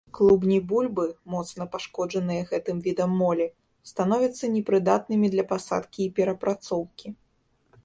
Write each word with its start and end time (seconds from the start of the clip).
Клубні 0.17 0.55
бульбы, 0.69 1.03
моцна 1.33 1.67
пашкоджаныя 1.75 2.47
гэтым 2.53 2.77
відам 2.87 3.11
молі, 3.21 3.47
становяцца 3.91 4.51
непрыдатнымі 4.55 5.27
для 5.37 5.49
пасадкі 5.55 6.01
і 6.07 6.11
перапрацоўкі. 6.21 7.07